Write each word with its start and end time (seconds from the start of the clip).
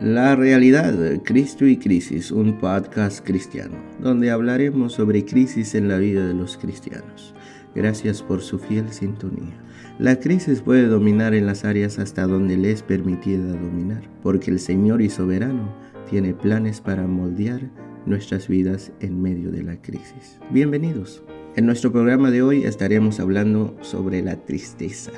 La 0.00 0.36
realidad, 0.36 0.94
Cristo 1.24 1.66
y 1.66 1.76
Crisis, 1.76 2.30
un 2.30 2.60
podcast 2.60 3.26
cristiano, 3.26 3.74
donde 4.00 4.30
hablaremos 4.30 4.92
sobre 4.92 5.24
crisis 5.24 5.74
en 5.74 5.88
la 5.88 5.98
vida 5.98 6.24
de 6.24 6.34
los 6.34 6.56
cristianos. 6.56 7.34
Gracias 7.74 8.22
por 8.22 8.40
su 8.40 8.60
fiel 8.60 8.92
sintonía. 8.92 9.60
La 9.98 10.20
crisis 10.20 10.60
puede 10.60 10.86
dominar 10.86 11.34
en 11.34 11.46
las 11.46 11.64
áreas 11.64 11.98
hasta 11.98 12.28
donde 12.28 12.56
le 12.56 12.70
es 12.70 12.84
permitida 12.84 13.42
dominar, 13.42 14.08
porque 14.22 14.52
el 14.52 14.60
Señor 14.60 15.02
y 15.02 15.10
soberano 15.10 15.74
tiene 16.08 16.32
planes 16.32 16.80
para 16.80 17.04
moldear 17.08 17.68
nuestras 18.06 18.46
vidas 18.46 18.92
en 19.00 19.20
medio 19.20 19.50
de 19.50 19.64
la 19.64 19.82
crisis. 19.82 20.38
Bienvenidos. 20.50 21.24
En 21.56 21.66
nuestro 21.66 21.90
programa 21.90 22.30
de 22.30 22.42
hoy 22.42 22.62
estaremos 22.62 23.18
hablando 23.18 23.76
sobre 23.80 24.22
la 24.22 24.36
tristeza. 24.44 25.10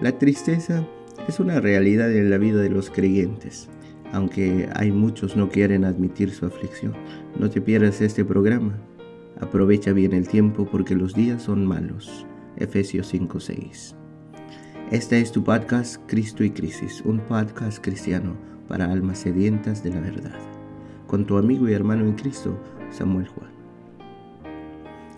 La 0.00 0.18
tristeza 0.18 0.84
es 1.28 1.38
una 1.38 1.60
realidad 1.60 2.12
en 2.12 2.30
la 2.30 2.38
vida 2.38 2.60
de 2.60 2.70
los 2.70 2.90
creyentes 2.90 3.68
aunque 4.12 4.68
hay 4.74 4.92
muchos 4.92 5.36
no 5.36 5.48
quieren 5.48 5.84
admitir 5.84 6.30
su 6.30 6.46
aflicción. 6.46 6.92
No 7.38 7.50
te 7.50 7.60
pierdas 7.60 8.00
este 8.00 8.24
programa. 8.24 8.78
Aprovecha 9.40 9.92
bien 9.92 10.12
el 10.12 10.28
tiempo 10.28 10.68
porque 10.70 10.94
los 10.94 11.14
días 11.14 11.42
son 11.42 11.66
malos. 11.66 12.26
Efesios 12.56 13.12
5:6. 13.12 13.96
Este 14.90 15.20
es 15.20 15.32
tu 15.32 15.42
podcast 15.42 16.00
Cristo 16.06 16.44
y 16.44 16.50
Crisis, 16.50 17.02
un 17.06 17.20
podcast 17.20 17.82
cristiano 17.82 18.36
para 18.68 18.92
almas 18.92 19.18
sedientas 19.18 19.82
de 19.82 19.90
la 19.90 20.00
verdad. 20.00 20.38
Con 21.06 21.24
tu 21.24 21.38
amigo 21.38 21.68
y 21.68 21.72
hermano 21.72 22.04
en 22.04 22.12
Cristo, 22.12 22.58
Samuel 22.90 23.26
Juan. 23.28 23.50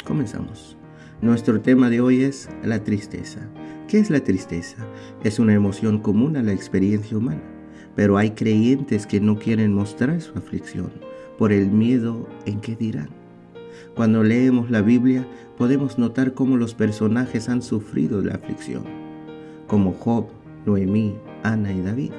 Comenzamos. 0.05 0.77
Nuestro 1.21 1.61
tema 1.61 1.91
de 1.91 2.01
hoy 2.01 2.23
es 2.23 2.49
la 2.63 2.85
tristeza. 2.85 3.41
¿Qué 3.89 3.99
es 3.99 4.11
la 4.11 4.21
tristeza? 4.21 4.87
Es 5.25 5.39
una 5.39 5.55
emoción 5.55 5.99
común 5.99 6.37
a 6.37 6.43
la 6.43 6.53
experiencia 6.53 7.17
humana 7.17 7.54
pero 7.95 8.17
hay 8.19 8.33
creyentes 8.33 9.07
que 9.07 9.21
no 9.21 9.39
quieren 9.39 9.73
mostrar 9.73 10.21
su 10.21 10.37
aflicción 10.37 10.91
por 11.39 11.53
el 11.53 11.71
miedo 11.71 12.29
en 12.47 12.61
qué 12.61 12.77
dirán. 12.77 13.09
Cuando 13.95 14.23
leemos 14.23 14.71
la 14.71 14.83
Biblia 14.83 15.27
podemos 15.57 15.99
notar 15.99 16.35
cómo 16.35 16.57
los 16.57 16.75
personajes 16.75 17.49
han 17.49 17.63
sufrido 17.63 18.23
la 18.23 18.35
aflicción, 18.35 18.85
como 19.67 19.93
Job, 19.93 20.27
Noemí, 20.67 21.15
Ana 21.43 21.73
y 21.73 21.81
David. 21.81 22.13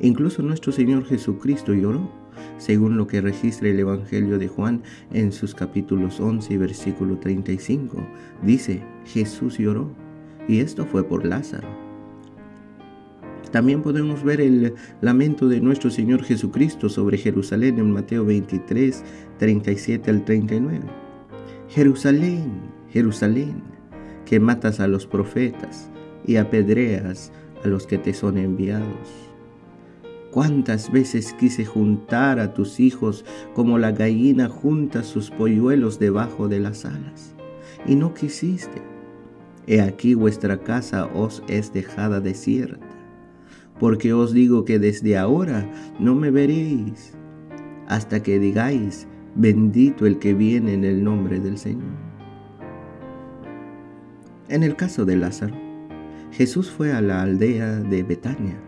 Incluso 0.00 0.42
nuestro 0.42 0.72
Señor 0.72 1.04
Jesucristo 1.04 1.74
lloró, 1.74 2.10
según 2.58 2.96
lo 2.96 3.06
que 3.06 3.20
registra 3.20 3.68
el 3.68 3.78
Evangelio 3.78 4.38
de 4.38 4.48
Juan 4.48 4.82
en 5.12 5.30
sus 5.30 5.54
capítulos 5.54 6.20
11 6.20 6.54
y 6.54 6.56
versículo 6.56 7.18
35. 7.18 7.98
Dice, 8.42 8.82
Jesús 9.04 9.58
lloró, 9.58 9.90
y 10.48 10.60
esto 10.60 10.86
fue 10.86 11.04
por 11.04 11.24
Lázaro 11.26 11.89
también 13.50 13.82
podemos 13.82 14.22
ver 14.22 14.40
el 14.40 14.74
lamento 15.00 15.48
de 15.48 15.60
nuestro 15.60 15.90
Señor 15.90 16.22
Jesucristo 16.22 16.88
sobre 16.88 17.18
Jerusalén 17.18 17.78
en 17.78 17.90
Mateo 17.90 18.24
23, 18.24 19.02
37 19.38 20.10
al 20.10 20.24
39. 20.24 20.80
Jerusalén, 21.68 22.52
Jerusalén, 22.90 23.62
que 24.24 24.38
matas 24.38 24.78
a 24.78 24.86
los 24.86 25.06
profetas 25.06 25.90
y 26.24 26.36
apedreas 26.36 27.32
a 27.64 27.68
los 27.68 27.86
que 27.86 27.98
te 27.98 28.14
son 28.14 28.38
enviados. 28.38 29.08
¿Cuántas 30.30 30.92
veces 30.92 31.32
quise 31.32 31.64
juntar 31.64 32.38
a 32.38 32.54
tus 32.54 32.78
hijos 32.78 33.24
como 33.52 33.78
la 33.78 33.90
gallina 33.90 34.48
junta 34.48 35.02
sus 35.02 35.30
polluelos 35.30 35.98
debajo 35.98 36.46
de 36.46 36.60
las 36.60 36.84
alas? 36.84 37.34
Y 37.84 37.96
no 37.96 38.14
quisiste. 38.14 38.80
He 39.66 39.80
aquí 39.80 40.14
vuestra 40.14 40.58
casa 40.58 41.06
os 41.06 41.42
es 41.48 41.72
dejada 41.72 42.20
desierta 42.20 42.89
porque 43.80 44.12
os 44.12 44.34
digo 44.34 44.66
que 44.66 44.78
desde 44.78 45.16
ahora 45.16 45.68
no 45.98 46.14
me 46.14 46.30
veréis 46.30 47.14
hasta 47.88 48.22
que 48.22 48.38
digáis, 48.38 49.08
bendito 49.34 50.06
el 50.06 50.18
que 50.18 50.34
viene 50.34 50.74
en 50.74 50.84
el 50.84 51.02
nombre 51.02 51.40
del 51.40 51.58
Señor. 51.58 51.90
En 54.48 54.62
el 54.62 54.76
caso 54.76 55.04
de 55.04 55.16
Lázaro, 55.16 55.56
Jesús 56.30 56.70
fue 56.70 56.92
a 56.92 57.00
la 57.00 57.22
aldea 57.22 57.80
de 57.80 58.02
Betania, 58.02 58.60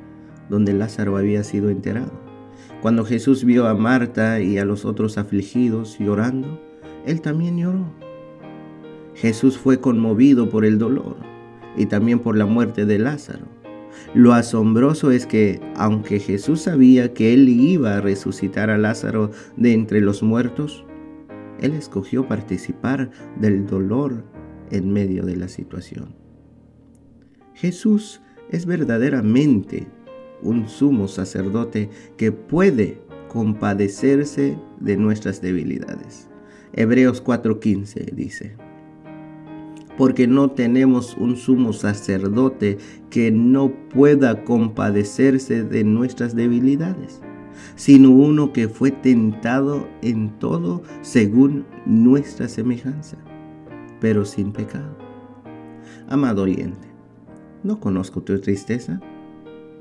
donde 0.49 0.73
Lázaro 0.73 1.17
había 1.19 1.45
sido 1.45 1.69
enterrado. 1.69 2.13
Cuando 2.81 3.05
Jesús 3.05 3.45
vio 3.45 3.69
a 3.69 3.75
Marta 3.75 4.41
y 4.41 4.59
a 4.59 4.65
los 4.65 4.85
otros 4.85 5.19
afligidos 5.19 5.99
llorando, 5.99 6.61
él 7.07 7.21
también 7.21 7.59
lloró. 7.59 7.85
Jesús 9.15 9.59
fue 9.59 9.79
conmovido 9.79 10.49
por 10.49 10.65
el 10.65 10.79
dolor 10.79 11.17
y 11.77 11.87
también 11.87 12.19
por 12.19 12.37
la 12.37 12.47
muerte 12.47 12.87
de 12.87 12.99
Lázaro 12.99 13.52
lo 14.15 14.33
asombroso 14.33 15.11
es 15.11 15.27
que, 15.27 15.61
aunque 15.77 16.19
Jesús 16.19 16.63
sabía 16.63 17.13
que 17.15 17.33
él 17.33 17.49
iba 17.49 17.97
a 17.97 18.01
resucitar 18.01 18.71
a 18.71 18.79
Lázaro 18.79 19.31
de 19.57 19.73
entre 19.73 20.01
los 20.01 20.23
muertos, 20.23 20.85
él 21.61 21.73
escogió 21.73 22.27
participar 22.27 23.11
del 23.41 23.67
dolor 23.67 24.25
en 24.71 24.93
medio 24.93 25.25
de 25.25 25.37
la 25.37 25.49
situación. 25.49 26.15
Jesús 27.55 28.21
es 28.51 28.67
verdaderamente 28.67 29.87
un 30.43 30.69
sumo 30.69 31.09
sacerdote 31.09 31.89
que 32.17 32.33
puede 32.33 33.01
compadecerse 33.29 34.59
de 34.81 34.97
nuestras 34.97 35.41
debilidades. 35.41 36.29
Hebreos 36.73 37.23
4:15 37.23 38.13
dice, 38.13 38.57
porque 39.97 40.27
no 40.27 40.51
tenemos 40.51 41.17
un 41.17 41.37
sumo 41.37 41.73
sacerdote 41.73 42.79
que 43.11 43.31
no 43.31 43.73
pueda 43.91 44.45
compadecerse 44.45 45.63
de 45.65 45.85
nuestras 45.85 46.35
debilidades, 46.35 47.21
sino 47.77 48.11
uno 48.11 48.53
que 48.53 48.69
fue 48.69 48.91
tentado 48.91 49.87
en 50.03 50.39
todo 50.39 50.83
según 51.03 51.67
nuestra 51.85 52.49
semejanza, 52.49 53.19
pero 54.01 54.25
sin 54.25 54.53
pecado. 54.53 54.97
Amado 56.09 56.43
oyente, 56.43 56.89
no 57.63 57.81
conozco 57.81 58.23
tu 58.23 58.39
tristeza, 58.41 59.01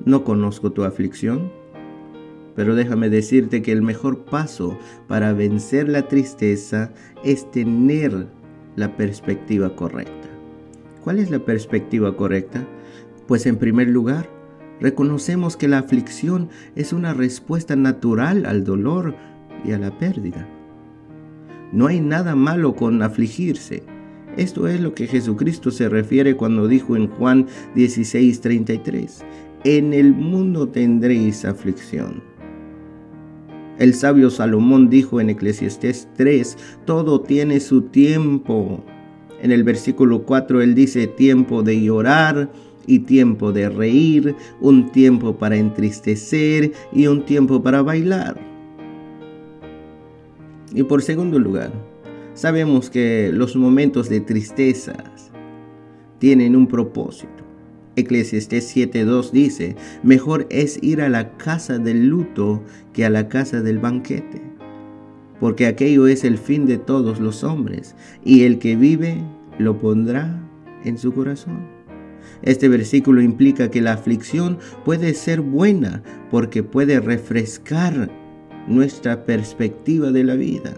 no 0.05 0.23
conozco 0.23 0.71
tu 0.71 0.83
aflicción, 0.83 1.51
pero 2.55 2.75
déjame 2.75 3.09
decirte 3.09 3.61
que 3.61 3.71
el 3.71 3.81
mejor 3.81 4.25
paso 4.25 4.77
para 5.07 5.33
vencer 5.33 5.87
la 5.87 6.07
tristeza 6.07 6.91
es 7.23 7.49
tener 7.51 8.27
la 8.75 8.95
perspectiva 8.95 9.75
correcta. 9.75 10.29
¿Cuál 11.03 11.19
es 11.19 11.31
la 11.31 11.39
perspectiva 11.39 12.15
correcta? 12.15 12.65
Pues 13.27 13.45
en 13.45 13.57
primer 13.57 13.87
lugar, 13.87 14.29
reconocemos 14.79 15.57
que 15.57 15.67
la 15.67 15.79
aflicción 15.79 16.49
es 16.75 16.93
una 16.93 17.13
respuesta 17.13 17.75
natural 17.75 18.45
al 18.45 18.63
dolor 18.63 19.15
y 19.65 19.71
a 19.71 19.79
la 19.79 19.97
pérdida. 19.97 20.47
No 21.71 21.87
hay 21.87 22.01
nada 22.01 22.35
malo 22.35 22.75
con 22.75 23.01
afligirse. 23.01 23.83
Esto 24.37 24.67
es 24.67 24.79
lo 24.79 24.93
que 24.93 25.07
Jesucristo 25.07 25.71
se 25.71 25.89
refiere 25.89 26.35
cuando 26.35 26.67
dijo 26.67 26.95
en 26.95 27.07
Juan 27.07 27.47
16:33, 27.75 29.23
en 29.63 29.93
el 29.93 30.13
mundo 30.13 30.69
tendréis 30.69 31.45
aflicción. 31.45 32.30
El 33.81 33.95
sabio 33.95 34.29
Salomón 34.29 34.91
dijo 34.91 35.19
en 35.19 35.31
Eclesiastés 35.31 36.07
3, 36.15 36.55
todo 36.85 37.21
tiene 37.21 37.59
su 37.59 37.81
tiempo. 37.81 38.83
En 39.41 39.51
el 39.51 39.63
versículo 39.63 40.21
4 40.21 40.61
él 40.61 40.75
dice, 40.75 41.07
tiempo 41.07 41.63
de 41.63 41.81
llorar 41.81 42.51
y 42.85 42.99
tiempo 42.99 43.51
de 43.51 43.69
reír, 43.69 44.35
un 44.59 44.91
tiempo 44.91 45.35
para 45.35 45.57
entristecer 45.57 46.73
y 46.93 47.07
un 47.07 47.25
tiempo 47.25 47.63
para 47.63 47.81
bailar. 47.81 48.39
Y 50.75 50.83
por 50.83 51.01
segundo 51.01 51.39
lugar, 51.39 51.71
sabemos 52.35 52.87
que 52.91 53.31
los 53.33 53.55
momentos 53.55 54.09
de 54.09 54.19
tristeza 54.19 54.93
tienen 56.19 56.55
un 56.55 56.67
propósito. 56.67 57.40
Eclesiastés 57.95 58.75
7.2 58.75 59.31
dice, 59.31 59.75
mejor 60.03 60.47
es 60.49 60.79
ir 60.81 61.01
a 61.01 61.09
la 61.09 61.35
casa 61.37 61.77
del 61.77 62.07
luto 62.07 62.63
que 62.93 63.05
a 63.05 63.09
la 63.09 63.27
casa 63.27 63.61
del 63.61 63.79
banquete, 63.79 64.41
porque 65.39 65.65
aquello 65.65 66.07
es 66.07 66.23
el 66.23 66.37
fin 66.37 66.65
de 66.65 66.77
todos 66.77 67.19
los 67.19 67.43
hombres, 67.43 67.95
y 68.23 68.43
el 68.43 68.59
que 68.59 68.75
vive 68.75 69.17
lo 69.59 69.77
pondrá 69.77 70.41
en 70.85 70.97
su 70.97 71.13
corazón. 71.13 71.59
Este 72.43 72.69
versículo 72.69 73.21
implica 73.21 73.69
que 73.69 73.81
la 73.81 73.93
aflicción 73.93 74.57
puede 74.85 75.13
ser 75.13 75.41
buena 75.41 76.01
porque 76.29 76.63
puede 76.63 76.99
refrescar 76.99 78.09
nuestra 78.67 79.25
perspectiva 79.25 80.11
de 80.11 80.23
la 80.23 80.35
vida. 80.35 80.73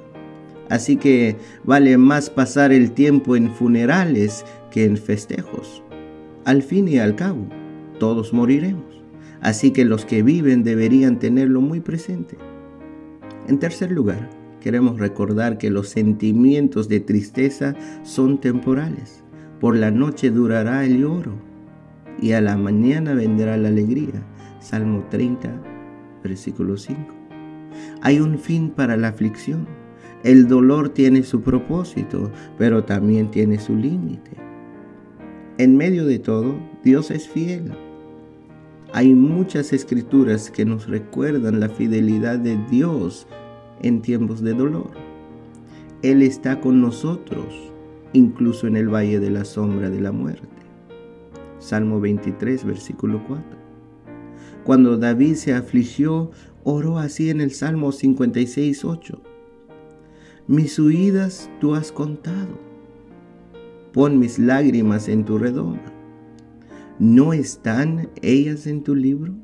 Así 0.70 0.96
que 0.96 1.36
vale 1.64 1.98
más 1.98 2.30
pasar 2.30 2.72
el 2.72 2.92
tiempo 2.92 3.36
en 3.36 3.52
funerales 3.52 4.46
que 4.72 4.86
en 4.86 4.98
festejos. 4.98 5.84
Al 6.46 6.62
fin 6.62 6.90
y 6.90 6.98
al 7.00 7.16
cabo, 7.16 7.48
todos 8.00 8.34
moriremos. 8.34 9.02
Así 9.40 9.72
que 9.72 9.86
los 9.86 10.06
que 10.06 10.24
viven 10.24 10.64
deberían 10.64 11.18
tenerlo 11.18 11.62
muy 11.62 11.80
presente. 11.80 12.38
En 13.48 13.60
tercer 13.60 13.92
lugar, 13.92 14.30
queremos 14.60 15.00
recordar 15.00 15.58
que 15.58 15.70
los 15.70 15.88
sentimientos 15.88 16.90
de 16.90 17.00
tristeza 17.00 17.76
son 18.04 18.40
temporales. 18.40 19.24
Por 19.62 19.78
la 19.78 19.90
noche 19.92 20.32
durará 20.32 20.86
el 20.86 21.00
lloro 21.00 21.34
y 22.22 22.34
a 22.34 22.42
la 22.42 22.58
mañana 22.58 23.14
vendrá 23.14 23.56
la 23.56 23.70
alegría. 23.70 24.26
Salmo 24.60 25.06
30, 25.10 25.50
versículo 26.24 26.76
5. 26.76 27.00
Hay 28.02 28.20
un 28.20 28.38
fin 28.38 28.70
para 28.70 28.98
la 28.98 29.10
aflicción. 29.10 29.66
El 30.24 30.48
dolor 30.48 30.90
tiene 30.90 31.24
su 31.24 31.42
propósito, 31.42 32.32
pero 32.58 32.84
también 32.84 33.32
tiene 33.32 33.60
su 33.60 33.76
límite. 33.76 34.32
En 35.64 35.78
medio 35.78 36.06
de 36.06 36.20
todo, 36.20 36.58
Dios 36.84 37.10
es 37.10 37.30
fiel. 37.30 37.72
Hay 38.92 39.14
muchas 39.14 39.72
escrituras 39.72 40.52
que 40.52 40.66
nos 40.66 40.90
recuerdan 40.90 41.62
la 41.62 41.70
fidelidad 41.70 42.38
de 42.38 42.58
Dios 42.70 43.28
en 43.82 44.02
tiempos 44.02 44.42
de 44.42 44.56
dolor. 44.56 44.92
Él 46.02 46.22
está 46.22 46.60
con 46.60 46.82
nosotros, 46.82 47.46
incluso 48.12 48.68
en 48.68 48.76
el 48.76 48.94
valle 48.94 49.22
de 49.22 49.30
la 49.30 49.46
sombra 49.46 49.90
de 49.90 50.02
la 50.02 50.12
muerte. 50.12 50.50
Salmo 51.60 52.02
23, 52.02 52.66
versículo 52.66 53.24
4. 53.26 53.46
Cuando 54.66 54.98
David 54.98 55.36
se 55.36 55.54
afligió, 55.54 56.32
oró 56.66 56.98
así 56.98 57.30
en 57.30 57.40
el 57.40 57.52
Salmo 57.52 57.94
56, 57.94 58.84
8. 58.84 59.22
Mis 60.46 60.78
huidas 60.78 61.50
tú 61.62 61.74
has 61.74 61.94
contado. 61.94 62.73
Pon 63.94 64.18
mis 64.18 64.40
lágrimas 64.40 65.08
en 65.08 65.24
tu 65.24 65.38
redoma. 65.38 65.80
¿No 66.98 67.32
están 67.32 68.10
ellas 68.24 68.66
en 68.66 68.82
tu 68.82 68.96
libro? 68.96 69.36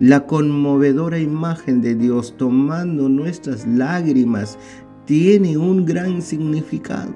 La 0.00 0.26
conmovedora 0.26 1.18
imagen 1.18 1.82
de 1.82 1.94
Dios 1.94 2.34
tomando 2.38 3.10
nuestras 3.10 3.66
lágrimas 3.66 4.58
tiene 5.04 5.58
un 5.58 5.84
gran 5.84 6.22
significado. 6.22 7.14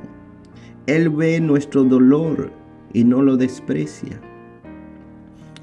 Él 0.86 1.08
ve 1.08 1.40
nuestro 1.40 1.84
dolor 1.84 2.52
y 2.92 3.04
no 3.04 3.22
lo 3.22 3.38
desprecia. 3.38 4.20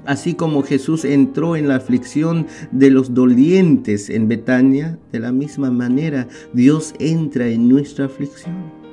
Así 0.06 0.34
como 0.34 0.64
Jesús 0.64 1.04
entró 1.04 1.54
en 1.54 1.68
la 1.68 1.76
aflicción 1.76 2.48
de 2.72 2.90
los 2.90 3.14
dolientes 3.14 4.10
en 4.10 4.26
Betania, 4.26 4.98
de 5.12 5.20
la 5.20 5.30
misma 5.30 5.70
manera 5.70 6.26
Dios 6.52 6.94
entra 6.98 7.46
en 7.46 7.68
nuestra 7.68 8.06
aflicción. 8.06 8.83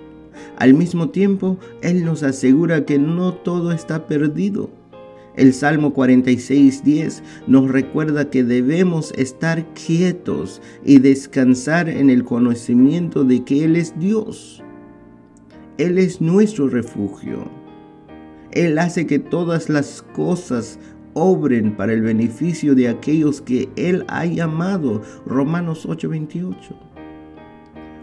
Al 0.58 0.74
mismo 0.74 1.10
tiempo, 1.10 1.58
Él 1.82 2.04
nos 2.04 2.24
asegura 2.24 2.86
que 2.86 3.00
no 3.00 3.34
todo 3.34 3.72
está 3.72 4.08
perdido 4.08 4.70
el 5.36 5.54
Salmo 5.54 5.94
46.10 5.94 7.22
nos 7.48 7.72
recuerda 7.72 8.30
que 8.30 8.44
debemos 8.44 9.14
estar 9.18 9.66
quietos 9.74 10.62
y 10.84 11.00
descansar 11.00 11.88
en 11.88 12.10
el 12.10 12.26
conocimiento 12.26 13.24
de 13.24 13.44
que 13.46 13.64
Él 13.64 13.78
es 13.78 13.98
Dios. 13.98 14.62
Él 15.78 15.98
es 15.98 16.20
nuestro 16.20 16.68
refugio. 16.68 17.50
Él 18.52 18.78
hace 18.78 19.08
que 19.08 19.20
todas 19.20 19.70
las 19.70 20.02
cosas 20.14 20.78
obren 21.14 21.78
para 21.78 21.94
el 21.94 22.02
beneficio 22.02 22.76
de 22.76 22.90
aquellos 22.90 23.40
que 23.40 23.70
Él 23.78 24.04
ha 24.10 24.26
llamado. 24.26 25.02
Romanos 25.26 25.86
8:28. 25.88 26.91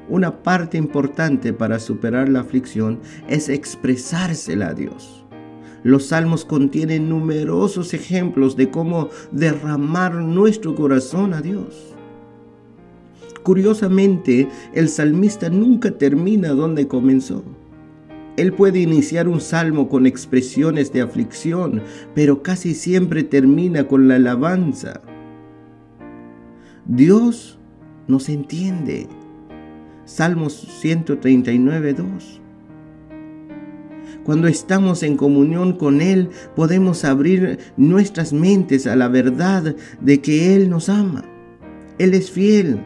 Una 0.09 0.43
parte 0.43 0.79
importante 0.79 1.53
para 1.53 1.79
superar 1.79 2.29
la 2.29 2.41
aflicción 2.41 2.99
es 3.29 3.49
expresársela 3.49 4.69
a 4.69 4.75
Dios. 4.75 5.25
Los 5.83 6.07
salmos 6.07 6.45
contienen 6.45 7.09
numerosos 7.09 7.93
ejemplos 7.95 8.57
de 8.57 8.71
cómo 8.71 9.11
derramar 9.31 10.15
nuestro 10.15 10.75
corazón 10.75 11.35
a 11.35 11.43
Dios. 11.43 11.95
Curiosamente, 13.43 14.49
el 14.75 14.89
salmista 14.89 15.49
nunca 15.51 15.91
termina 15.91 16.51
donde 16.51 16.89
comenzó. 16.89 17.45
Él 18.37 18.53
puede 18.53 18.81
iniciar 18.81 19.29
un 19.29 19.41
salmo 19.41 19.89
con 19.89 20.07
expresiones 20.07 20.93
de 20.93 21.03
aflicción, 21.03 21.83
pero 22.15 22.43
casi 22.43 22.75
siempre 22.75 23.25
termina 23.25 23.87
con 23.89 24.09
la 24.09 24.17
alabanza. 24.17 25.01
Dios 26.87 27.59
nos 28.07 28.29
entiende. 28.29 29.09
Salmos 30.09 30.55
139, 30.55 31.93
2. 31.93 32.41
Cuando 34.25 34.49
estamos 34.49 35.03
en 35.03 35.19
comunión 35.19 35.75
con 35.75 36.01
Él, 36.01 36.31
podemos 36.57 37.05
abrir 37.05 37.59
nuestras 37.77 38.33
mentes 38.33 38.87
a 38.87 38.97
la 38.97 39.09
verdad 39.09 39.77
de 40.01 40.21
que 40.23 40.57
Él 40.57 40.71
nos 40.71 40.89
ama. 40.89 41.27
Él 41.99 42.15
es 42.15 42.31
fiel, 42.31 42.81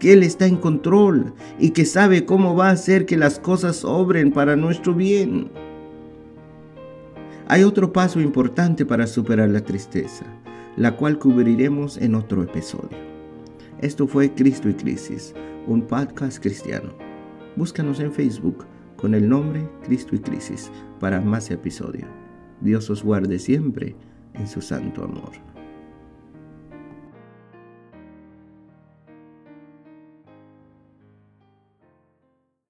que 0.00 0.12
Él 0.12 0.24
está 0.24 0.46
en 0.46 0.56
control 0.56 1.32
y 1.60 1.70
que 1.70 1.84
sabe 1.84 2.24
cómo 2.24 2.56
va 2.56 2.70
a 2.70 2.72
hacer 2.72 3.06
que 3.06 3.16
las 3.16 3.38
cosas 3.38 3.84
obren 3.84 4.32
para 4.32 4.56
nuestro 4.56 4.94
bien. 4.94 5.52
Hay 7.46 7.62
otro 7.62 7.92
paso 7.92 8.20
importante 8.20 8.84
para 8.84 9.06
superar 9.06 9.48
la 9.50 9.60
tristeza, 9.60 10.24
la 10.76 10.96
cual 10.96 11.20
cubriremos 11.20 11.98
en 11.98 12.16
otro 12.16 12.42
episodio. 12.42 12.98
Esto 13.80 14.08
fue 14.08 14.34
Cristo 14.34 14.68
y 14.68 14.74
Crisis, 14.74 15.34
un 15.68 15.82
podcast 15.82 16.42
cristiano. 16.42 16.94
Búscanos 17.54 18.00
en 18.00 18.10
Facebook 18.10 18.64
con 18.96 19.14
el 19.14 19.28
nombre 19.28 19.68
Cristo 19.84 20.16
y 20.16 20.18
Crisis 20.18 20.72
para 20.98 21.20
más 21.20 21.50
episodios. 21.50 22.08
Dios 22.62 22.88
os 22.88 23.04
guarde 23.04 23.38
siempre 23.38 23.94
en 24.32 24.48
su 24.48 24.62
santo 24.62 25.04
amor. 25.04 25.57